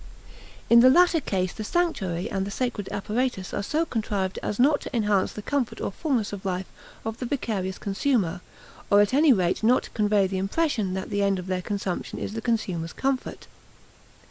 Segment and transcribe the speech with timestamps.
[0.67, 4.81] In the latter case the sanctuary and the sacred apparatus are so contrived as not
[4.81, 6.65] to enhance the comfort or fullness of life
[7.05, 8.41] of the vicarious consumer,
[8.89, 12.17] or at any rate not to convey the impression that the end of their consumption
[12.17, 13.45] is the consumer's comfort.